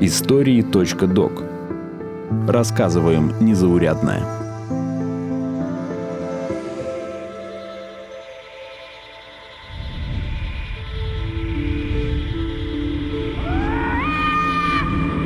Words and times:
Истории.док 0.00 1.42
Рассказываем 2.48 3.34
незаурядное. 3.44 4.22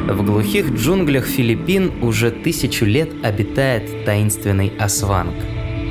В 0.09 0.25
глухих 0.25 0.73
джунглях 0.73 1.25
Филиппин 1.27 2.03
уже 2.03 2.33
тысячу 2.33 2.85
лет 2.85 3.11
обитает 3.23 4.05
таинственный 4.05 4.73
асванг. 4.77 5.37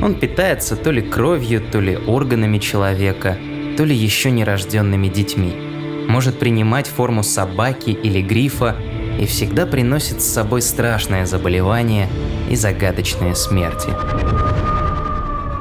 Он 0.03 0.15
питается 0.15 0.75
то 0.75 0.91
ли 0.91 1.01
кровью, 1.01 1.61
то 1.71 1.79
ли 1.79 1.95
органами 1.95 2.57
человека, 2.57 3.37
то 3.77 3.85
ли 3.85 3.95
еще 3.95 4.29
нерожденными 4.29 5.07
детьми. 5.07 5.66
Может 6.07 6.39
принимать 6.39 6.87
форму 6.87 7.21
собаки 7.21 7.89
или 7.89 8.21
грифа 8.21 8.75
и 9.19 9.25
всегда 9.25 9.65
приносит 9.65 10.21
с 10.21 10.25
собой 10.25 10.61
страшное 10.61 11.25
заболевание 11.25 12.07
и 12.49 12.55
загадочные 12.55 13.36
смерти. 13.36 13.89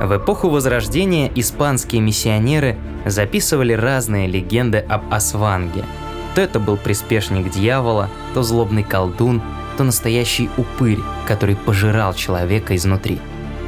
В 0.00 0.16
эпоху 0.16 0.48
Возрождения 0.50 1.30
испанские 1.34 2.00
миссионеры 2.00 2.76
записывали 3.04 3.72
разные 3.72 4.28
легенды 4.28 4.78
об 4.78 5.12
Асванге. 5.12 5.84
То 6.34 6.42
это 6.42 6.60
был 6.60 6.76
приспешник 6.76 7.50
дьявола, 7.50 8.08
то 8.34 8.42
злобный 8.42 8.84
колдун, 8.84 9.42
то 9.76 9.84
настоящий 9.84 10.48
упырь, 10.56 11.00
который 11.26 11.56
пожирал 11.56 12.14
человека 12.14 12.76
изнутри. 12.76 13.18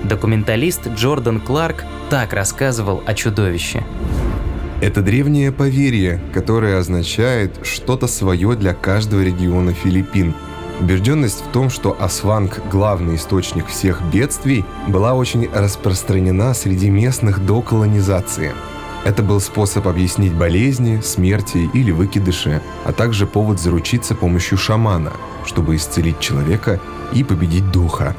Документалист 0.05 0.87
Джордан 0.89 1.41
Кларк 1.41 1.85
так 2.09 2.33
рассказывал 2.33 3.03
о 3.05 3.15
чудовище. 3.15 3.83
Это 4.81 5.03
древнее 5.03 5.51
поверье, 5.51 6.21
которое 6.33 6.79
означает 6.79 7.67
что-то 7.67 8.07
свое 8.07 8.55
для 8.55 8.75
каждого 8.75 9.23
региона 9.23 9.73
Филиппин. 9.73 10.35
Убежденность 10.81 11.41
в 11.45 11.51
том, 11.51 11.69
что 11.69 11.97
Асванг– 12.01 12.63
главный 12.71 13.17
источник 13.17 13.67
всех 13.67 14.01
бедствий, 14.13 14.65
была 14.87 15.15
очень 15.15 15.49
распространена 15.53 16.55
среди 16.55 16.91
местных 16.91 17.45
до 17.45 17.61
колонизации. 17.61 18.53
Это 19.05 19.25
был 19.25 19.41
способ 19.41 19.89
объяснить 19.89 20.33
болезни, 20.33 21.01
смерти 21.01 21.69
или 21.75 21.91
выкидыши, 21.91 22.63
а 22.85 22.93
также 22.93 23.27
повод 23.27 23.59
заручиться 23.59 24.15
помощью 24.15 24.59
шамана, 24.59 25.13
чтобы 25.45 25.75
исцелить 25.75 26.21
человека 26.21 26.79
и 27.13 27.25
победить 27.25 27.69
духа. 27.73 28.15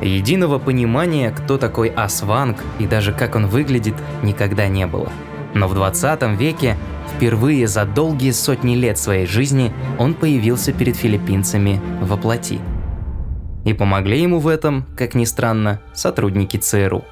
Единого 0.00 0.58
понимания, 0.58 1.30
кто 1.30 1.58
такой 1.58 1.88
Асванг 1.88 2.62
и 2.78 2.86
даже 2.86 3.12
как 3.12 3.34
он 3.34 3.46
выглядит, 3.46 3.94
никогда 4.22 4.68
не 4.68 4.86
было. 4.86 5.10
Но 5.54 5.66
в 5.66 5.74
20 5.74 6.38
веке, 6.38 6.76
впервые 7.16 7.66
за 7.66 7.84
долгие 7.84 8.30
сотни 8.30 8.76
лет 8.76 8.96
своей 8.98 9.26
жизни, 9.26 9.72
он 9.98 10.14
появился 10.14 10.72
перед 10.72 10.96
филиппинцами 10.96 11.80
во 12.00 12.16
плоти. 12.16 12.60
И 13.64 13.72
помогли 13.72 14.22
ему 14.22 14.38
в 14.38 14.46
этом, 14.46 14.86
как 14.96 15.14
ни 15.14 15.24
странно, 15.24 15.80
сотрудники 15.94 16.56
ЦРУ. 16.56 17.04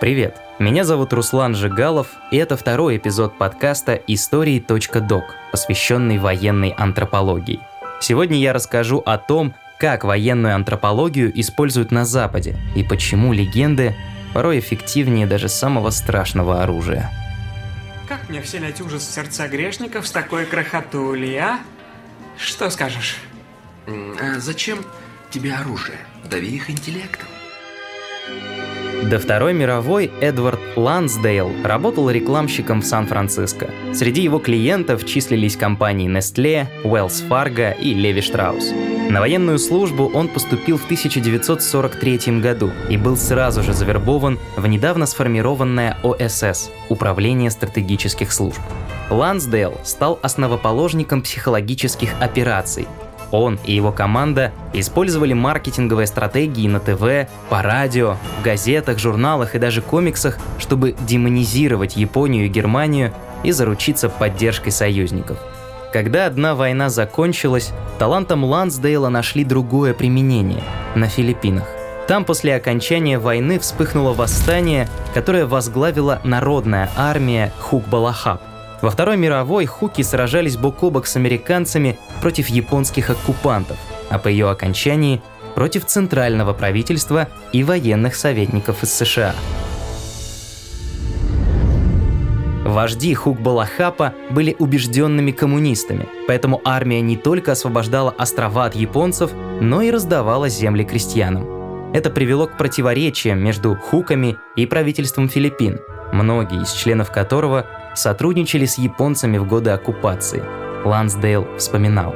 Привет, 0.00 0.36
меня 0.58 0.84
зовут 0.84 1.12
Руслан 1.12 1.54
Жигалов, 1.54 2.08
и 2.32 2.36
это 2.38 2.56
второй 2.56 2.96
эпизод 2.96 3.38
подкаста 3.38 3.94
«Истории.док», 4.06 5.24
посвященный 5.52 6.18
военной 6.18 6.70
антропологии. 6.70 7.60
Сегодня 8.00 8.36
я 8.36 8.52
расскажу 8.52 9.02
о 9.06 9.16
том, 9.16 9.54
как 9.78 10.04
военную 10.04 10.54
антропологию 10.54 11.32
используют 11.38 11.90
на 11.90 12.04
Западе 12.04 12.56
и 12.74 12.82
почему 12.82 13.32
легенды 13.32 13.94
порой 14.32 14.58
эффективнее 14.58 15.26
даже 15.26 15.48
самого 15.48 15.90
страшного 15.90 16.62
оружия. 16.62 17.10
Как 18.08 18.28
мне 18.28 18.40
вселять 18.40 18.80
ужас 18.80 19.02
в 19.02 19.12
сердца 19.12 19.48
грешников 19.48 20.06
с 20.06 20.10
такой 20.10 20.46
крохотулей, 20.46 21.36
а? 21.38 21.60
Что 22.38 22.70
скажешь? 22.70 23.16
А 23.86 24.38
зачем 24.38 24.84
тебе 25.30 25.54
оружие? 25.54 25.98
Дави 26.24 26.48
их 26.48 26.70
интеллектом. 26.70 27.26
До 29.04 29.18
Второй 29.18 29.54
мировой 29.54 30.10
Эдвард 30.20 30.60
Лансдейл 30.74 31.52
работал 31.62 32.10
рекламщиком 32.10 32.80
в 32.80 32.86
Сан-Франциско. 32.86 33.70
Среди 33.94 34.22
его 34.22 34.38
клиентов 34.38 35.04
числились 35.06 35.56
компании 35.56 36.10
Nestle, 36.10 36.66
Wells 36.82 37.28
Fargo 37.28 37.78
и 37.78 37.94
Levi 37.94 38.18
Strauss. 38.18 38.95
На 39.08 39.20
военную 39.20 39.58
службу 39.58 40.10
он 40.12 40.28
поступил 40.28 40.78
в 40.78 40.84
1943 40.84 42.40
году 42.40 42.70
и 42.88 42.96
был 42.96 43.16
сразу 43.16 43.62
же 43.62 43.72
завербован 43.72 44.38
в 44.56 44.66
недавно 44.66 45.06
сформированное 45.06 45.96
ОСС– 46.02 46.70
Управление 46.88 47.50
стратегических 47.50 48.32
служб. 48.32 48.60
Лансдейл 49.08 49.74
стал 49.84 50.18
основоположником 50.22 51.22
психологических 51.22 52.10
операций, 52.20 52.88
он 53.30 53.58
и 53.64 53.72
его 53.74 53.92
команда 53.92 54.52
использовали 54.72 55.32
маркетинговые 55.32 56.06
стратегии 56.06 56.68
на 56.68 56.80
ТВ, 56.80 57.28
по 57.48 57.62
радио, 57.62 58.16
в 58.38 58.44
газетах, 58.44 58.98
журналах 58.98 59.54
и 59.54 59.58
даже 59.58 59.82
комиксах, 59.82 60.38
чтобы 60.58 60.94
демонизировать 61.00 61.96
Японию 61.96 62.46
и 62.46 62.48
Германию 62.48 63.12
и 63.42 63.52
заручиться 63.52 64.08
поддержкой 64.08 64.70
союзников. 64.70 65.38
Когда 65.92 66.26
одна 66.26 66.54
война 66.54 66.90
закончилась, 66.90 67.72
талантам 67.98 68.44
Лансдейла 68.44 69.08
нашли 69.08 69.44
другое 69.44 69.94
применение– 69.94 70.62
на 70.94 71.08
Филиппинах. 71.08 71.68
Там 72.08 72.24
после 72.24 72.54
окончания 72.54 73.18
войны 73.18 73.58
вспыхнуло 73.58 74.12
восстание, 74.12 74.88
которое 75.14 75.46
возглавила 75.46 76.20
народная 76.24 76.90
армия 76.96 77.52
Хукбалахаб– 77.58 78.40
во 78.82 78.90
Второй 78.90 79.16
мировой 79.16 79.66
хуки 79.66 80.02
сражались 80.02 80.56
бок 80.56 80.82
о 80.82 80.90
бок 80.90 81.06
с 81.06 81.16
американцами 81.16 81.98
против 82.20 82.48
японских 82.48 83.10
оккупантов, 83.10 83.78
а 84.10 84.18
по 84.18 84.28
ее 84.28 84.50
окончании 84.50 85.22
против 85.54 85.86
центрального 85.86 86.52
правительства 86.52 87.28
и 87.52 87.64
военных 87.64 88.14
советников 88.14 88.82
из 88.82 88.92
США. 88.92 89.34
Вожди 92.76 93.14
Хукбалахапа 93.14 94.12
были 94.28 94.54
убежденными 94.58 95.30
коммунистами, 95.30 96.06
поэтому 96.28 96.60
армия 96.62 97.00
не 97.00 97.16
только 97.16 97.52
освобождала 97.52 98.10
острова 98.10 98.66
от 98.66 98.74
японцев, 98.74 99.30
но 99.62 99.80
и 99.80 99.90
раздавала 99.90 100.50
земли 100.50 100.84
крестьянам. 100.84 101.94
Это 101.94 102.10
привело 102.10 102.46
к 102.46 102.58
противоречиям 102.58 103.42
между 103.42 103.76
хуками 103.76 104.36
и 104.56 104.66
правительством 104.66 105.30
Филиппин, 105.30 105.80
многие 106.12 106.64
из 106.64 106.72
членов 106.72 107.10
которого 107.10 107.64
сотрудничали 107.94 108.66
с 108.66 108.76
японцами 108.76 109.38
в 109.38 109.48
годы 109.48 109.70
оккупации. 109.70 110.44
Лансдейл 110.84 111.48
вспоминал. 111.56 112.14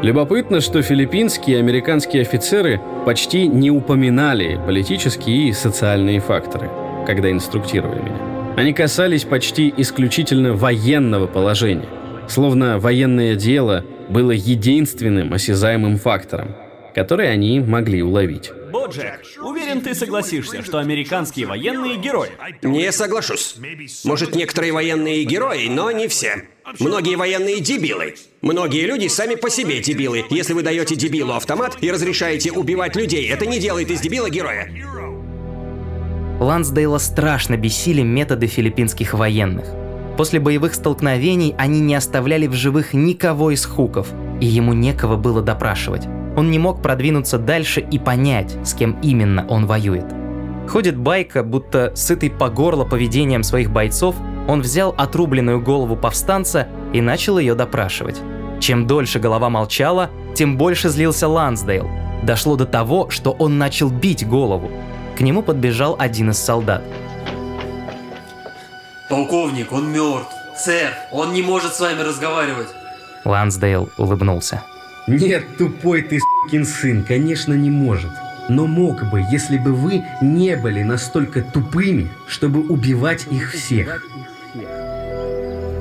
Любопытно, 0.00 0.62
что 0.62 0.80
филиппинские 0.80 1.58
и 1.58 1.60
американские 1.60 2.22
офицеры 2.22 2.80
почти 3.04 3.48
не 3.48 3.70
упоминали 3.70 4.58
политические 4.64 5.48
и 5.48 5.52
социальные 5.52 6.20
факторы, 6.20 6.70
когда 7.06 7.30
инструктировали 7.30 8.00
меня. 8.00 8.33
Они 8.56 8.72
касались 8.72 9.24
почти 9.24 9.74
исключительно 9.76 10.54
военного 10.54 11.26
положения, 11.26 11.88
словно 12.28 12.78
военное 12.78 13.34
дело 13.34 13.84
было 14.08 14.30
единственным 14.30 15.32
осязаемым 15.32 15.98
фактором, 15.98 16.54
который 16.94 17.32
они 17.32 17.58
могли 17.58 18.00
уловить. 18.02 18.52
Боджек, 18.70 19.22
уверен, 19.42 19.80
ты 19.80 19.92
согласишься, 19.92 20.62
что 20.62 20.78
американские 20.78 21.46
военные 21.46 21.96
герои. 21.96 22.30
Не 22.62 22.92
соглашусь. 22.92 23.56
Может, 24.04 24.36
некоторые 24.36 24.72
военные 24.72 25.24
герои, 25.24 25.66
но 25.66 25.90
не 25.90 26.06
все. 26.06 26.44
Многие 26.78 27.16
военные 27.16 27.60
дебилы. 27.60 28.14
Многие 28.40 28.86
люди 28.86 29.08
сами 29.08 29.34
по 29.34 29.50
себе 29.50 29.80
дебилы. 29.80 30.24
Если 30.30 30.52
вы 30.52 30.62
даете 30.62 30.94
дебилу 30.94 31.32
автомат 31.32 31.76
и 31.80 31.90
разрешаете 31.90 32.52
убивать 32.52 32.94
людей, 32.94 33.28
это 33.28 33.46
не 33.46 33.58
делает 33.58 33.90
из 33.90 34.00
дебила 34.00 34.30
героя. 34.30 34.70
Лансдейла 36.40 36.98
страшно 36.98 37.56
бесили 37.56 38.02
методы 38.02 38.46
филиппинских 38.46 39.14
военных. 39.14 39.66
После 40.16 40.38
боевых 40.38 40.74
столкновений 40.74 41.54
они 41.58 41.80
не 41.80 41.94
оставляли 41.94 42.46
в 42.46 42.52
живых 42.52 42.94
никого 42.94 43.50
из 43.50 43.64
хуков, 43.64 44.08
и 44.40 44.46
ему 44.46 44.72
некого 44.72 45.16
было 45.16 45.42
допрашивать. 45.42 46.06
Он 46.36 46.50
не 46.50 46.58
мог 46.58 46.82
продвинуться 46.82 47.38
дальше 47.38 47.80
и 47.80 47.98
понять, 47.98 48.56
с 48.64 48.74
кем 48.74 48.98
именно 49.02 49.46
он 49.48 49.66
воюет. 49.66 50.06
Ходит 50.68 50.96
байка, 50.96 51.42
будто 51.42 51.92
сытый 51.94 52.30
по 52.30 52.48
горло 52.48 52.84
поведением 52.84 53.42
своих 53.42 53.70
бойцов, 53.70 54.16
он 54.48 54.60
взял 54.60 54.94
отрубленную 54.96 55.60
голову 55.60 55.96
повстанца 55.96 56.68
и 56.92 57.00
начал 57.00 57.38
ее 57.38 57.54
допрашивать. 57.54 58.20
Чем 58.60 58.86
дольше 58.86 59.18
голова 59.18 59.50
молчала, 59.50 60.10
тем 60.34 60.56
больше 60.56 60.88
злился 60.88 61.28
Лансдейл. 61.28 61.88
Дошло 62.22 62.56
до 62.56 62.66
того, 62.66 63.10
что 63.10 63.32
он 63.32 63.58
начал 63.58 63.90
бить 63.90 64.26
голову. 64.26 64.70
К 65.16 65.20
нему 65.20 65.42
подбежал 65.42 65.96
один 65.98 66.30
из 66.30 66.38
солдат. 66.38 66.82
Полковник, 69.08 69.72
он 69.72 69.92
мертв. 69.92 70.32
Сэр, 70.56 70.92
он 71.12 71.32
не 71.32 71.42
может 71.42 71.74
с 71.74 71.80
вами 71.80 72.00
разговаривать. 72.00 72.68
Лансдейл 73.24 73.88
улыбнулся. 73.96 74.62
Нет, 75.06 75.56
тупой 75.58 76.02
ты 76.02 76.18
сукин 76.18 76.64
сын, 76.64 77.04
конечно, 77.04 77.52
не 77.52 77.70
может. 77.70 78.10
Но 78.48 78.66
мог 78.66 79.10
бы, 79.10 79.22
если 79.30 79.58
бы 79.58 79.72
вы 79.72 80.04
не 80.20 80.56
были 80.56 80.82
настолько 80.82 81.42
тупыми, 81.42 82.08
чтобы 82.26 82.60
убивать 82.60 83.26
их 83.30 83.52
всех. 83.52 84.04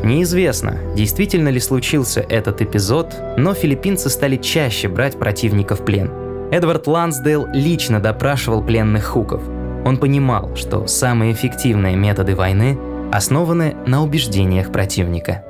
Неизвестно, 0.03 0.77
действительно 0.95 1.49
ли 1.49 1.59
случился 1.59 2.19
этот 2.21 2.61
эпизод, 2.61 3.15
но 3.37 3.53
филиппинцы 3.53 4.09
стали 4.09 4.37
чаще 4.37 4.89
брать 4.89 5.17
противника 5.17 5.75
в 5.75 5.85
плен. 5.85 6.22
Эдвард 6.53 6.85
Лансдейл 6.85 7.47
лично 7.51 7.99
допрашивал 7.99 8.63
пленных 8.63 9.05
хуков. 9.05 9.41
Он 9.85 9.97
понимал, 9.97 10.55
что 10.55 10.85
самые 10.85 11.33
эффективные 11.33 11.95
методы 11.95 12.35
войны 12.35 12.77
основаны 13.11 13.75
на 13.87 14.03
убеждениях 14.03 14.71
противника. 14.71 15.43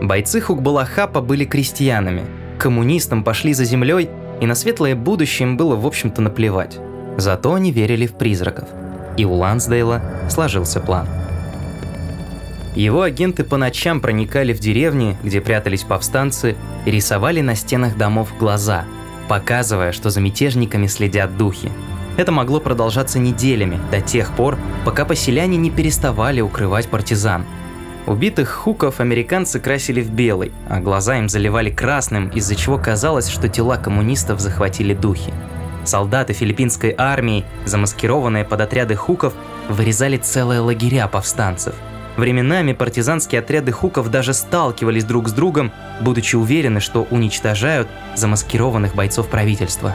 Бойцы 0.00 0.40
Хукбалахапа 0.40 1.20
были 1.20 1.44
крестьянами, 1.44 2.22
коммунистам 2.60 3.24
пошли 3.24 3.54
за 3.54 3.64
землей, 3.64 4.08
и 4.40 4.46
на 4.46 4.54
светлое 4.54 4.94
будущее 4.94 5.48
им 5.48 5.56
было 5.56 5.74
в 5.74 5.84
общем-то 5.84 6.22
наплевать. 6.22 6.78
Зато 7.16 7.52
они 7.52 7.72
верили 7.72 8.06
в 8.06 8.14
призраков. 8.14 8.68
И 9.16 9.24
у 9.24 9.32
Лансдейла 9.32 10.00
сложился 10.28 10.78
план– 10.78 11.08
его 12.76 13.00
агенты 13.00 13.42
по 13.42 13.56
ночам 13.56 14.02
проникали 14.02 14.52
в 14.52 14.60
деревни, 14.60 15.16
где 15.22 15.40
прятались 15.40 15.82
повстанцы, 15.82 16.56
и 16.84 16.90
рисовали 16.90 17.40
на 17.40 17.54
стенах 17.54 17.96
домов 17.96 18.34
глаза, 18.38 18.84
показывая, 19.28 19.92
что 19.92 20.10
за 20.10 20.20
мятежниками 20.20 20.86
следят 20.86 21.36
духи. 21.36 21.70
Это 22.16 22.32
могло 22.32 22.60
продолжаться 22.60 23.18
неделями, 23.18 23.78
до 23.90 24.00
тех 24.00 24.32
пор, 24.32 24.58
пока 24.84 25.04
поселяне 25.04 25.56
не 25.56 25.70
переставали 25.70 26.40
укрывать 26.40 26.88
партизан. 26.88 27.44
Убитых 28.06 28.48
хуков 28.48 29.00
американцы 29.00 29.58
красили 29.60 30.00
в 30.00 30.10
белый, 30.10 30.52
а 30.68 30.80
глаза 30.80 31.18
им 31.18 31.28
заливали 31.28 31.70
красным, 31.70 32.28
из-за 32.28 32.54
чего 32.54 32.78
казалось, 32.78 33.28
что 33.28 33.48
тела 33.48 33.76
коммунистов 33.76 34.40
захватили 34.40 34.94
духи. 34.94 35.34
Солдаты 35.84 36.32
филиппинской 36.32 36.94
армии, 36.96 37.44
замаскированные 37.64 38.44
под 38.44 38.60
отряды 38.60 38.94
хуков, 38.94 39.34
вырезали 39.68 40.16
целые 40.16 40.60
лагеря 40.60 41.06
повстанцев– 41.08 41.74
Временами 42.16 42.72
партизанские 42.72 43.40
отряды 43.40 43.72
хуков 43.72 44.10
даже 44.10 44.32
сталкивались 44.32 45.04
друг 45.04 45.28
с 45.28 45.32
другом, 45.32 45.70
будучи 46.00 46.34
уверены, 46.34 46.80
что 46.80 47.06
уничтожают 47.10 47.88
замаскированных 48.14 48.94
бойцов 48.94 49.28
правительства. 49.28 49.94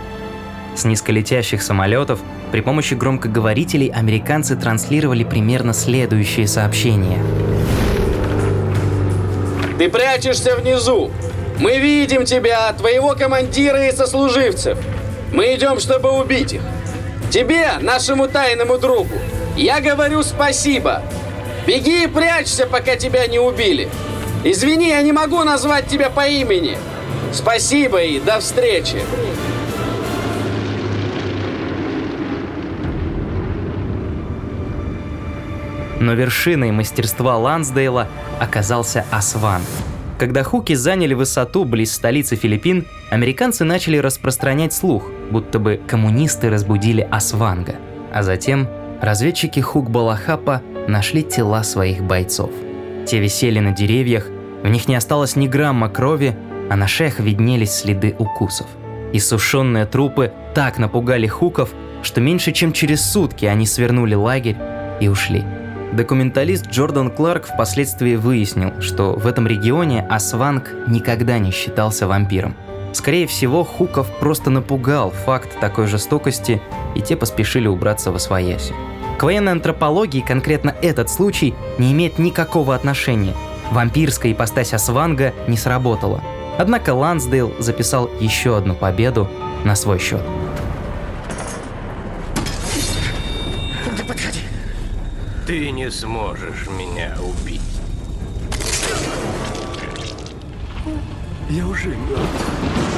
С 0.75 0.85
низколетящих 0.85 1.63
самолетов 1.63 2.19
при 2.51 2.61
помощи 2.61 2.93
громкоговорителей 2.93 3.87
американцы 3.87 4.55
транслировали 4.55 5.23
примерно 5.23 5.73
следующие 5.73 6.47
сообщения. 6.47 7.17
«Ты 9.79 9.89
прячешься 9.89 10.55
внизу! 10.55 11.09
Мы 11.59 11.79
видим 11.79 12.25
тебя, 12.25 12.71
твоего 12.73 13.15
командира 13.15 13.87
и 13.87 13.91
сослуживцев! 13.91 14.77
Мы 15.33 15.55
идем, 15.55 15.79
чтобы 15.79 16.11
убить 16.11 16.53
их! 16.53 16.61
Тебе, 17.31 17.71
нашему 17.81 18.27
тайному 18.27 18.77
другу, 18.77 19.15
я 19.57 19.81
говорю 19.81 20.21
спасибо! 20.23 21.01
Беги 21.71 22.03
и 22.03 22.07
прячься, 22.07 22.67
пока 22.67 22.97
тебя 22.97 23.27
не 23.27 23.39
убили. 23.39 23.87
Извини, 24.43 24.89
я 24.89 25.01
не 25.01 25.13
могу 25.13 25.41
назвать 25.45 25.87
тебя 25.87 26.09
по 26.09 26.27
имени. 26.27 26.77
Спасибо 27.31 28.01
и 28.01 28.19
до 28.19 28.41
встречи. 28.41 29.01
Но 36.01 36.11
вершиной 36.13 36.71
мастерства 36.71 37.37
Лансдейла 37.37 38.09
оказался 38.37 39.05
Асван. 39.09 39.61
Когда 40.19 40.43
хуки 40.43 40.73
заняли 40.73 41.13
высоту 41.13 41.63
близ 41.63 41.93
столицы 41.93 42.35
Филиппин, 42.35 42.85
американцы 43.11 43.63
начали 43.63 43.95
распространять 43.95 44.73
слух, 44.73 45.09
будто 45.29 45.57
бы 45.57 45.79
коммунисты 45.87 46.49
разбудили 46.49 47.07
Асванга. 47.09 47.75
А 48.13 48.23
затем 48.23 48.67
разведчики 49.01 49.59
Хук-Балахапа 49.59 50.61
нашли 50.87 51.23
тела 51.23 51.63
своих 51.63 52.03
бойцов. 52.03 52.51
Те 53.05 53.19
висели 53.19 53.59
на 53.59 53.71
деревьях, 53.71 54.27
в 54.63 54.67
них 54.67 54.87
не 54.87 54.95
осталось 54.95 55.35
ни 55.35 55.47
грамма 55.47 55.89
крови, 55.89 56.37
а 56.69 56.75
на 56.75 56.87
шеях 56.87 57.19
виднелись 57.19 57.73
следы 57.73 58.15
укусов. 58.17 58.67
Иссушенные 59.11 59.85
трупы 59.85 60.31
так 60.53 60.77
напугали 60.77 61.27
хуков, 61.27 61.71
что 62.03 62.21
меньше 62.21 62.51
чем 62.51 62.71
через 62.71 63.03
сутки 63.03 63.45
они 63.45 63.65
свернули 63.65 64.13
лагерь 64.13 64.57
и 65.01 65.07
ушли. 65.07 65.43
Документалист 65.93 66.67
Джордан 66.69 67.11
Кларк 67.11 67.47
впоследствии 67.47 68.15
выяснил, 68.15 68.79
что 68.79 69.13
в 69.13 69.27
этом 69.27 69.45
регионе 69.47 70.07
Асванг 70.09 70.73
никогда 70.87 71.37
не 71.37 71.51
считался 71.51 72.07
вампиром. 72.07 72.55
Скорее 72.93 73.27
всего, 73.27 73.63
Хуков 73.63 74.07
просто 74.19 74.49
напугал 74.49 75.11
факт 75.11 75.59
такой 75.59 75.87
жестокости, 75.87 76.61
и 76.95 77.01
те 77.01 77.15
поспешили 77.17 77.67
убраться 77.67 78.11
во 78.11 78.19
свояси. 78.19 78.73
К 79.21 79.23
военной 79.23 79.51
антропологии 79.51 80.21
конкретно 80.21 80.75
этот 80.81 81.07
случай 81.07 81.53
не 81.77 81.91
имеет 81.91 82.17
никакого 82.17 82.73
отношения. 82.73 83.35
Вампирская 83.69 84.31
ипостась 84.31 84.73
Асванга 84.73 85.31
не 85.47 85.57
сработала. 85.57 86.23
Однако 86.57 86.95
Лансдейл 86.95 87.53
записал 87.59 88.09
еще 88.19 88.57
одну 88.57 88.73
победу 88.73 89.29
на 89.63 89.75
свой 89.75 89.99
счет. 89.99 90.23
Не 93.95 94.03
подходи. 94.07 94.39
Ты 95.45 95.69
не 95.69 95.91
сможешь 95.91 96.67
меня 96.75 97.15
убить. 97.21 97.61
Я 101.47 101.67
уже 101.67 101.89
мертв. 101.89 102.90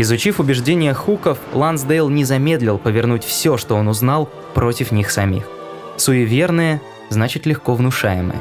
Изучив 0.00 0.38
убеждения 0.38 0.94
хуков, 0.94 1.38
Лансдейл 1.52 2.08
не 2.08 2.22
замедлил 2.22 2.78
повернуть 2.78 3.24
все, 3.24 3.56
что 3.56 3.74
он 3.74 3.88
узнал, 3.88 4.30
против 4.54 4.92
них 4.92 5.10
самих. 5.10 5.48
Суеверные– 5.96 6.80
значит 7.08 7.46
легко 7.46 7.74
внушаемые. 7.74 8.38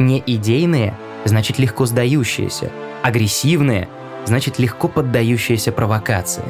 Неидейные– 0.00 0.98
значит 1.24 1.60
легко 1.60 1.86
сдающиеся. 1.86 2.72
Агрессивные– 3.04 3.88
значит 4.24 4.58
легко 4.58 4.88
поддающиеся 4.88 5.70
провокации. 5.70 6.42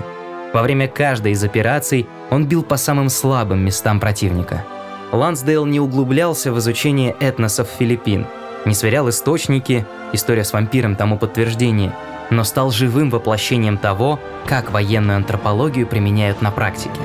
Во 0.54 0.62
время 0.62 0.88
каждой 0.88 1.32
из 1.32 1.44
операций 1.44 2.06
он 2.30 2.46
бил 2.46 2.62
по 2.62 2.78
самым 2.78 3.10
слабым 3.10 3.62
местам 3.62 4.00
противника. 4.00 4.64
Лансдейл 5.12 5.66
не 5.66 5.80
углублялся 5.80 6.50
в 6.50 6.58
изучение 6.60 7.14
этносов 7.20 7.68
Филиппин, 7.78 8.26
не 8.66 8.74
сверял 8.74 9.08
источники, 9.08 9.86
история 10.12 10.44
с 10.44 10.52
вампиром 10.52 10.96
тому 10.96 11.16
подтверждение– 11.16 11.94
но 12.30 12.44
стал 12.44 12.70
живым 12.70 13.10
воплощением 13.10 13.78
того, 13.78 14.18
как 14.46 14.70
военную 14.70 15.16
антропологию 15.16 15.86
применяют 15.86 16.42
на 16.42 16.50
практике. 16.50 17.00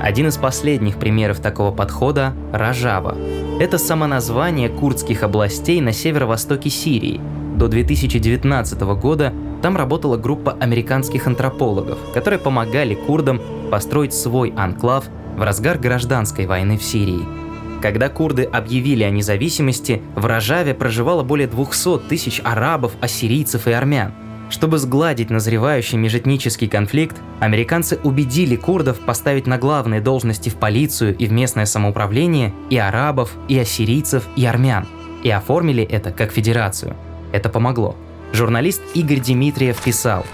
Один 0.00 0.28
из 0.28 0.36
последних 0.36 0.96
примеров 0.96 1.38
такого 1.38 1.70
подхода– 1.70 2.34
Ражава. 2.52 3.16
Это 3.60 3.78
самоназвание 3.78 4.68
курдских 4.68 5.22
областей 5.22 5.80
на 5.80 5.92
северо-востоке 5.92 6.70
Сирии. 6.70 7.20
До 7.56 7.68
2019 7.68 8.80
года 8.80 9.32
там 9.62 9.76
работала 9.76 10.16
группа 10.16 10.56
американских 10.58 11.28
антропологов, 11.28 11.98
которые 12.12 12.40
помогали 12.40 12.94
курдам 12.94 13.40
построить 13.70 14.12
свой 14.12 14.52
анклав 14.56 15.04
в 15.36 15.42
разгар 15.42 15.78
гражданской 15.78 16.46
войны 16.46 16.76
в 16.76 16.82
Сирии– 16.82 17.24
когда 17.82 18.08
курды 18.08 18.44
объявили 18.44 19.02
о 19.02 19.10
независимости, 19.10 20.00
в 20.14 20.24
Рожаве 20.24 20.72
проживало 20.72 21.24
более 21.24 21.48
200 21.48 22.08
тысяч 22.08 22.40
арабов, 22.44 22.92
ассирийцев 23.00 23.66
и 23.66 23.72
армян. 23.72 24.12
Чтобы 24.48 24.78
сгладить 24.78 25.30
назревающий 25.30 25.98
межэтнический 25.98 26.68
конфликт, 26.68 27.16
американцы 27.40 27.98
убедили 28.04 28.54
курдов 28.54 29.00
поставить 29.00 29.46
на 29.46 29.58
главные 29.58 30.00
должности 30.00 30.48
в 30.48 30.56
полицию 30.56 31.16
и 31.16 31.26
в 31.26 31.32
местное 31.32 31.66
самоуправление 31.66 32.52
и 32.70 32.76
арабов, 32.76 33.32
и 33.48 33.58
ассирийцев, 33.58 34.24
и 34.36 34.44
армян. 34.44 34.86
И 35.22 35.30
оформили 35.30 35.82
это 35.82 36.12
как 36.12 36.32
федерацию. 36.32 36.94
Это 37.32 37.48
помогло. 37.48 37.96
Журналист 38.32 38.82
Игорь 38.94 39.20
Дмитриев 39.20 39.80
писал, 39.82 40.24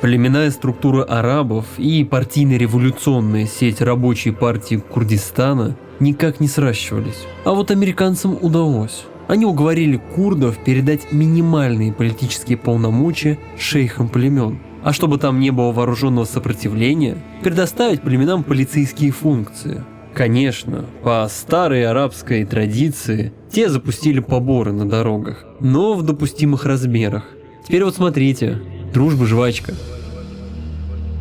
Племенная 0.00 0.52
структура 0.52 1.02
арабов 1.02 1.66
и 1.76 2.04
партийно-революционная 2.04 3.46
сеть 3.46 3.80
рабочей 3.80 4.30
партии 4.30 4.76
Курдистана 4.76 5.76
никак 5.98 6.38
не 6.38 6.46
сращивались. 6.46 7.26
А 7.44 7.52
вот 7.52 7.72
американцам 7.72 8.38
удалось. 8.40 9.06
Они 9.26 9.44
уговорили 9.44 10.00
курдов 10.14 10.56
передать 10.64 11.10
минимальные 11.10 11.92
политические 11.92 12.56
полномочия 12.56 13.40
шейхам 13.58 14.08
племен. 14.08 14.60
А 14.84 14.92
чтобы 14.92 15.18
там 15.18 15.40
не 15.40 15.50
было 15.50 15.72
вооруженного 15.72 16.26
сопротивления, 16.26 17.16
предоставить 17.42 18.00
племенам 18.00 18.44
полицейские 18.44 19.10
функции. 19.10 19.82
Конечно, 20.14 20.86
по 21.02 21.26
старой 21.28 21.84
арабской 21.84 22.44
традиции, 22.44 23.32
те 23.50 23.68
запустили 23.68 24.20
поборы 24.20 24.70
на 24.70 24.88
дорогах, 24.88 25.44
но 25.58 25.94
в 25.94 26.02
допустимых 26.02 26.64
размерах. 26.64 27.24
Теперь 27.66 27.84
вот 27.84 27.96
смотрите, 27.96 28.62
дружба 28.92 29.26
жвачка. 29.26 29.74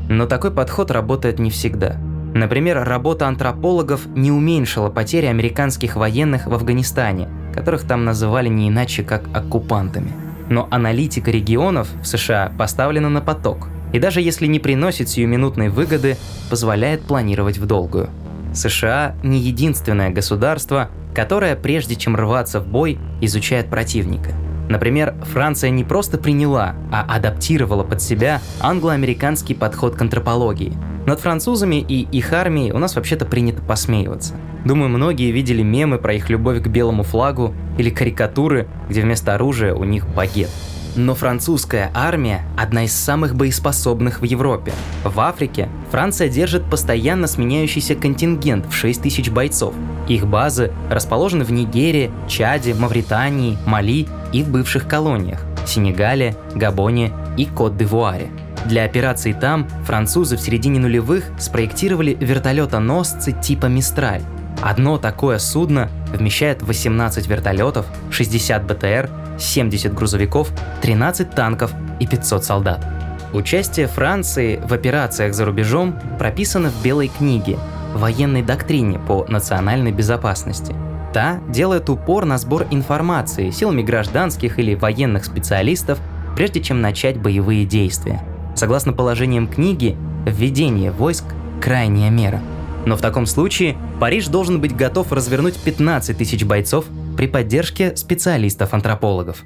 Но 0.10 0.26
такой 0.26 0.52
подход 0.52 0.92
работает 0.92 1.40
не 1.40 1.50
всегда. 1.50 1.98
Например, 2.34 2.84
работа 2.84 3.28
антропологов 3.28 4.06
не 4.08 4.32
уменьшила 4.32 4.90
потери 4.90 5.26
американских 5.26 5.96
военных 5.96 6.46
в 6.46 6.54
Афганистане, 6.54 7.30
которых 7.54 7.84
там 7.88 8.06
называли 8.06 8.48
не 8.48 8.70
иначе 8.70 9.04
как 9.04 9.24
оккупантами. 9.34 10.12
Но 10.50 10.68
аналитика 10.72 11.32
регионов 11.32 11.90
в 12.02 12.06
США 12.06 12.52
поставлена 12.58 13.10
на 13.10 13.22
поток, 13.22 13.68
и 13.92 14.00
даже 14.00 14.22
если 14.22 14.48
не 14.48 14.60
приносит 14.60 15.10
сиюминутной 15.10 15.70
выгоды, 15.70 16.18
позволяет 16.50 17.02
планировать 17.02 17.58
в 17.58 17.66
долгую. 17.66 18.10
США 18.54 19.16
не 19.24 19.40
единственное 19.40 20.10
государство, 20.10 20.90
которое, 21.14 21.56
прежде 21.56 21.96
чем 21.96 22.16
рваться 22.16 22.60
в 22.60 22.68
бой, 22.68 22.98
изучает 23.22 23.70
противника. 23.70 24.32
Например, 24.70 25.16
Франция 25.32 25.70
не 25.70 25.84
просто 25.84 26.18
приняла, 26.18 26.76
а 26.92 27.06
адаптировала 27.08 27.84
под 27.84 28.02
себя 28.02 28.42
англо-американский 28.60 29.54
подход 29.54 29.96
к 29.96 30.02
антропологии. 30.02 30.74
Над 31.06 31.22
французами 31.22 31.78
и 31.78 32.02
их 32.02 32.34
армией 32.34 32.74
у 32.74 32.80
нас 32.80 32.96
вообще-то 32.96 33.26
принято 33.26 33.62
посмеиваться. 33.62 34.34
Думаю, 34.66 34.90
многие 34.90 35.32
видели 35.32 35.62
мемы 35.62 36.00
про 36.00 36.14
их 36.14 36.30
любовь 36.30 36.62
к 36.62 36.68
белому 36.68 37.04
флагу 37.04 37.56
или 37.78 37.90
карикатуры, 37.90 38.68
где 38.90 39.02
вместо 39.02 39.34
оружия 39.34 39.74
у 39.74 39.86
них 39.86 40.06
багет. 40.10 40.50
Но 40.98 41.14
французская 41.14 41.92
армия– 41.94 42.42
одна 42.58 42.86
из 42.86 42.92
самых 42.92 43.36
боеспособных 43.36 44.20
в 44.20 44.24
Европе. 44.24 44.74
В 45.04 45.20
Африке 45.20 45.70
Франция 45.92 46.28
держит 46.28 46.68
постоянно 46.70 47.28
сменяющийся 47.28 47.94
контингент 47.94 48.66
в 48.66 48.74
6 48.74 49.04
тысяч 49.04 49.30
бойцов. 49.30 49.76
Их 50.08 50.26
базы 50.26 50.72
расположены 50.90 51.44
в 51.46 51.52
Нигерии, 51.52 52.10
Чаде, 52.28 52.74
Мавритании, 52.74 53.60
Мали 53.68 54.08
и 54.32 54.44
в 54.44 54.50
бывших 54.50 54.88
колониях– 54.88 55.40
Сенегале, 55.66 56.36
Габоне 56.56 57.12
и 57.38 57.46
Кот-д'Ивуаре. 57.46 58.30
Для 58.66 58.84
операций 58.84 59.34
там 59.34 59.68
французы 59.86 60.38
в 60.38 60.42
середине 60.42 60.80
нулевых 60.80 61.26
спроектировали 61.40 62.18
вертолетоносцы 62.20 63.32
типа 63.32 63.68
«Мистраль», 63.68 64.24
Одно 64.62 64.98
такое 64.98 65.38
судно 65.38 65.90
вмещает 66.12 66.62
18 66.64 67.28
вертолетов, 67.28 67.86
60 68.10 68.66
БТР, 68.66 69.10
70 69.38 69.94
грузовиков, 69.94 70.50
13 70.82 71.30
танков 71.32 71.72
и 72.00 72.08
500 72.08 72.44
солдат. 72.44 72.86
Участие 73.34 73.88
Франции 73.88 74.60
в 74.64 74.74
операциях 74.74 75.34
за 75.34 75.46
рубежом 75.46 76.00
прописано 76.18 76.70
в 76.70 76.84
Белой 76.84 77.10
книге 77.10 77.58
военной 77.94 78.42
доктрине 78.42 79.00
по 79.00 79.26
национальной 79.28 79.92
безопасности. 79.92 80.76
Та 81.18 81.40
делает 81.50 81.90
упор 81.90 82.26
на 82.26 82.38
сбор 82.38 82.68
информации 82.70 83.50
силами 83.50 83.82
гражданских 83.82 84.60
или 84.60 84.76
военных 84.76 85.26
специалистов, 85.26 85.98
прежде 86.36 86.62
чем 86.62 86.80
начать 86.80 87.18
боевые 87.18 87.66
действия. 87.66 88.22
Согласно 88.54 88.94
положениям 88.94 89.48
книги, 89.48 89.98
введение 90.28 90.92
войск– 90.92 91.26
крайняя 91.60 92.12
мера– 92.12 92.40
но 92.86 92.96
в 92.96 93.02
таком 93.02 93.26
случае 93.26 93.76
Париж 94.00 94.28
должен 94.28 94.62
быть 94.62 94.76
готов 94.76 95.12
развернуть 95.12 95.58
15 95.58 96.16
тысяч 96.16 96.46
бойцов 96.46 96.86
при 97.18 97.26
поддержке 97.28 97.98
специалистов-антропологов. 97.98 99.44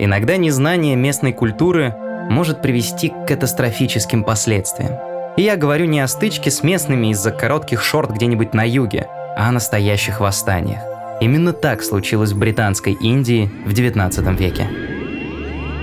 Иногда 0.00 0.36
незнание 0.36 0.96
местной 0.96 1.32
культуры 1.32 1.94
может 2.28 2.62
привести 2.62 3.10
к 3.10 3.26
катастрофическим 3.28 4.24
последствиям. 4.24 4.92
И 5.36 5.42
я 5.42 5.56
говорю 5.56 5.86
не 5.86 6.00
о 6.00 6.08
стычке 6.08 6.50
с 6.50 6.64
местными 6.64 7.12
из-за 7.12 7.30
коротких 7.30 7.82
шорт 7.82 8.10
где-нибудь 8.10 8.54
на 8.54 8.68
юге, 8.68 9.06
о 9.36 9.52
настоящих 9.52 10.20
восстаниях. 10.20 10.80
Именно 11.20 11.52
так 11.52 11.82
случилось 11.82 12.32
в 12.32 12.38
Британской 12.38 12.94
Индии 12.94 13.50
в 13.64 13.72
19 13.72 14.40
веке. 14.40 14.68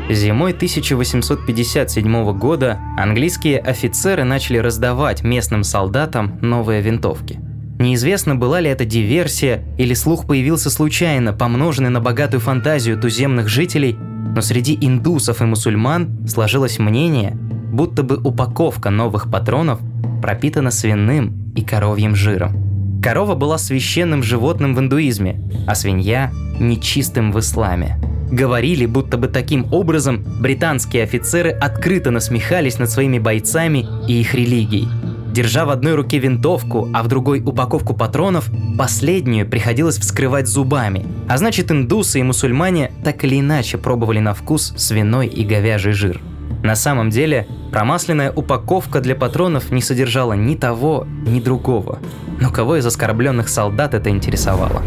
Зимой 0.10 0.52
1857 0.52 2.38
года 2.38 2.80
английские 2.98 3.60
офицеры 3.60 4.26
начали 4.26 4.58
раздавать 4.58 5.24
местным 5.24 5.64
солдатам 5.64 6.38
новые 6.42 6.82
винтовки. 6.82 7.40
Неизвестно, 7.80 8.36
была 8.36 8.60
ли 8.60 8.70
это 8.70 8.86
диверсия 8.86 9.64
или 9.78 9.94
слух 9.94 10.28
появился 10.28 10.70
случайно, 10.70 11.34
помноженный 11.34 11.90
на 11.90 12.02
богатую 12.02 12.42
фантазию 12.42 13.00
туземных 13.00 13.48
жителей, 13.48 13.96
но 13.96 14.42
среди 14.42 14.78
индусов 14.80 15.42
и 15.42 15.46
мусульман 15.46 16.28
сложилось 16.28 16.80
мнение, 16.80 17.32
будто 17.72 18.04
бы 18.04 18.18
упаковка 18.18 18.90
новых 18.90 19.32
патронов 19.32 19.80
пропитана 20.22 20.70
свиным 20.70 21.52
и 21.56 21.64
коровьим 21.64 22.16
жиром. 22.16 22.63
Корова 23.04 23.36
была 23.36 23.58
священным 23.58 24.24
животным 24.24 24.74
в 24.74 24.80
индуизме, 24.80 25.40
а 25.68 25.76
свинья– 25.76 26.32
нечистым 26.60 27.32
в 27.32 27.40
исламе– 27.40 28.00
Говорили, 28.34 28.88
будто 28.88 29.20
бы 29.20 29.28
таким 29.28 29.72
образом 29.72 30.24
британские 30.42 31.04
офицеры 31.04 31.52
открыто 31.52 32.10
насмехались 32.10 32.80
над 32.80 32.90
своими 32.90 33.20
бойцами 33.20 33.86
и 34.08 34.22
их 34.22 34.34
религией. 34.34 34.88
Держа 35.32 35.66
в 35.66 35.70
одной 35.70 35.94
руке 35.94 36.18
винтовку, 36.18 36.90
а 36.96 37.04
в 37.04 37.08
другой 37.08 37.42
упаковку 37.42 37.94
патронов, 37.94 38.50
последнюю 38.76 39.48
приходилось 39.48 40.00
вскрывать 40.00 40.48
зубами. 40.48 41.06
А 41.30 41.38
значит, 41.38 41.70
индусы 41.70 42.22
и 42.22 42.24
мусульмане 42.24 42.92
так 43.04 43.24
или 43.24 43.40
иначе 43.40 43.78
пробовали 43.78 44.18
на 44.18 44.34
вкус 44.34 44.74
свиной 44.78 45.28
и 45.28 45.46
говяжий 45.46 45.94
жир. 45.94 46.20
На 46.64 46.76
самом 46.76 47.10
деле, 47.10 47.46
промасленная 47.72 48.32
упаковка 48.32 49.02
для 49.02 49.16
патронов 49.16 49.70
не 49.70 49.82
содержала 49.82 50.32
ни 50.32 50.56
того, 50.56 51.06
ни 51.28 51.42
другого. 51.42 52.00
Но 52.40 52.52
кого 52.52 52.78
из 52.78 52.86
оскорбленных 52.86 53.50
солдат 53.50 53.94
это 53.94 54.10
интересовало? 54.10 54.82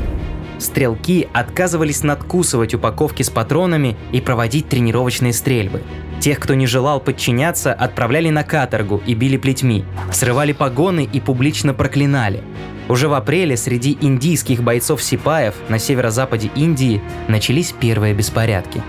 Стрелки 0.58 1.28
отказывались 1.34 2.02
надкусывать 2.02 2.72
упаковки 2.72 3.22
с 3.22 3.28
патронами 3.28 3.94
и 4.10 4.22
проводить 4.22 4.70
тренировочные 4.70 5.34
стрельбы. 5.34 5.82
Тех, 6.18 6.40
кто 6.40 6.54
не 6.54 6.66
желал 6.66 6.98
подчиняться, 6.98 7.74
отправляли 7.74 8.30
на 8.30 8.42
каторгу 8.42 9.02
и 9.06 9.12
били 9.12 9.36
плетьми, 9.36 9.84
срывали 10.10 10.52
погоны 10.52 11.06
и 11.12 11.20
публично 11.20 11.74
проклинали. 11.74 12.42
Уже 12.88 13.08
в 13.08 13.12
апреле 13.12 13.58
среди 13.58 13.98
индийских 14.00 14.62
бойцов-сипаев 14.62 15.54
на 15.68 15.78
северо-западе 15.78 16.50
Индии 16.54 17.02
начались 17.28 17.72
первые 17.72 18.14
беспорядки. 18.14 18.82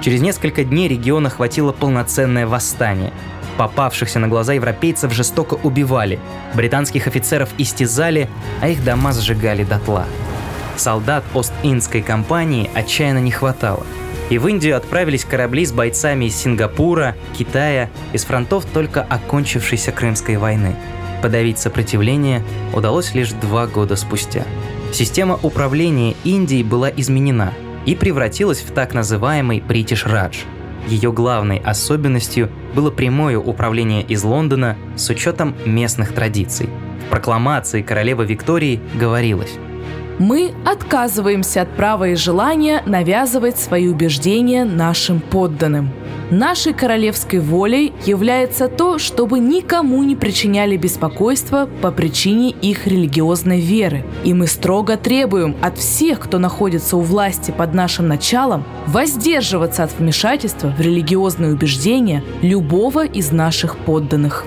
Через 0.00 0.20
несколько 0.20 0.64
дней 0.64 0.88
регион 0.88 1.26
охватило 1.26 1.72
полноценное 1.72 2.46
восстание. 2.46 3.12
Попавшихся 3.56 4.20
на 4.20 4.28
глаза 4.28 4.52
европейцев 4.52 5.12
жестоко 5.12 5.54
убивали, 5.54 6.20
британских 6.54 7.08
офицеров 7.08 7.48
истязали, 7.58 8.28
а 8.60 8.68
их 8.68 8.84
дома 8.84 9.12
сжигали 9.12 9.64
дотла. 9.64 10.06
Солдат 10.76 11.24
Ост-Индской 11.34 12.02
компании 12.02 12.70
отчаянно 12.72 13.18
не 13.18 13.32
хватало. 13.32 13.84
И 14.30 14.38
в 14.38 14.46
Индию 14.46 14.76
отправились 14.76 15.24
корабли 15.24 15.66
с 15.66 15.72
бойцами 15.72 16.26
из 16.26 16.36
Сингапура, 16.36 17.16
Китая, 17.36 17.90
из 18.12 18.24
фронтов 18.24 18.64
только 18.66 19.02
окончившейся 19.02 19.90
Крымской 19.90 20.36
войны. 20.36 20.76
Подавить 21.20 21.58
сопротивление 21.58 22.44
удалось 22.72 23.14
лишь 23.14 23.32
два 23.32 23.66
года 23.66 23.96
спустя. 23.96 24.44
Система 24.92 25.40
управления 25.42 26.14
Индией 26.22 26.62
была 26.62 26.88
изменена 26.90 27.52
и 27.88 27.94
превратилась 27.94 28.60
в 28.60 28.70
так 28.72 28.92
называемый 28.92 29.64
British 29.66 30.06
Raj. 30.06 30.34
Ее 30.88 31.10
главной 31.10 31.56
особенностью 31.56 32.50
было 32.74 32.90
прямое 32.90 33.38
управление 33.38 34.02
из 34.02 34.24
Лондона 34.24 34.76
с 34.94 35.08
учетом 35.08 35.54
местных 35.64 36.12
традиций. 36.12 36.68
В 37.06 37.10
прокламации 37.10 37.80
королевы 37.80 38.26
Виктории 38.26 38.78
говорилось 38.94 39.54
мы 40.18 40.52
отказываемся 40.64 41.62
от 41.62 41.76
права 41.76 42.08
и 42.08 42.14
желания 42.14 42.82
навязывать 42.86 43.58
свои 43.58 43.88
убеждения 43.88 44.64
нашим 44.64 45.20
подданным. 45.20 45.90
Нашей 46.30 46.74
королевской 46.74 47.38
волей 47.38 47.94
является 48.04 48.68
то, 48.68 48.98
чтобы 48.98 49.38
никому 49.38 50.02
не 50.02 50.14
причиняли 50.14 50.76
беспокойства 50.76 51.66
по 51.80 51.90
причине 51.90 52.50
их 52.50 52.86
религиозной 52.86 53.60
веры. 53.60 54.04
И 54.24 54.34
мы 54.34 54.46
строго 54.46 54.98
требуем 54.98 55.56
от 55.62 55.78
всех, 55.78 56.20
кто 56.20 56.38
находится 56.38 56.98
у 56.98 57.00
власти 57.00 57.50
под 57.50 57.72
нашим 57.72 58.08
началом, 58.08 58.64
воздерживаться 58.86 59.84
от 59.84 59.98
вмешательства 59.98 60.68
в 60.68 60.80
религиозные 60.80 61.52
убеждения 61.54 62.22
любого 62.42 63.06
из 63.06 63.32
наших 63.32 63.78
подданных 63.78 64.44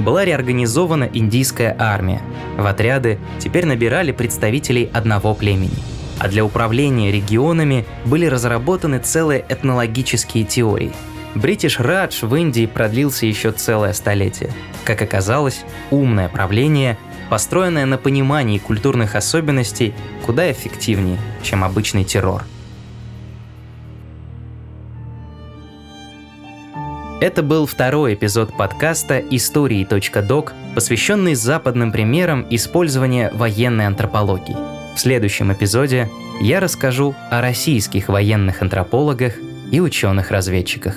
была 0.00 0.24
реорганизована 0.24 1.08
индийская 1.12 1.76
армия. 1.78 2.22
В 2.56 2.66
отряды 2.66 3.18
теперь 3.38 3.66
набирали 3.66 4.12
представителей 4.12 4.90
одного 4.92 5.34
племени. 5.34 5.76
А 6.18 6.28
для 6.28 6.44
управления 6.44 7.10
регионами 7.10 7.84
были 8.04 8.26
разработаны 8.26 8.98
целые 8.98 9.44
этнологические 9.48 10.44
теории. 10.44 10.92
Бритиш 11.34 11.80
Радж 11.80 12.24
в 12.24 12.34
Индии 12.34 12.66
продлился 12.66 13.26
еще 13.26 13.52
целое 13.52 13.92
столетие. 13.94 14.50
Как 14.84 15.00
оказалось, 15.00 15.64
умное 15.90 16.28
правление, 16.28 16.98
построенное 17.30 17.86
на 17.86 17.96
понимании 17.96 18.58
культурных 18.58 19.14
особенностей, 19.14 19.94
куда 20.26 20.50
эффективнее, 20.52 21.18
чем 21.42 21.64
обычный 21.64 22.04
террор– 22.04 22.44
Это 27.22 27.44
был 27.44 27.66
второй 27.66 28.14
эпизод 28.14 28.52
подкаста 28.56 29.20
«Истории.док», 29.20 30.52
посвященный 30.74 31.36
западным 31.36 31.92
примерам 31.92 32.44
использования 32.50 33.30
военной 33.32 33.86
антропологии. 33.86 34.56
В 34.96 34.98
следующем 34.98 35.52
эпизоде 35.52 36.10
я 36.40 36.58
расскажу 36.58 37.14
о 37.30 37.40
российских 37.40 38.08
военных 38.08 38.60
антропологах 38.60 39.34
и 39.70 39.78
ученых-разведчиках. 39.80 40.96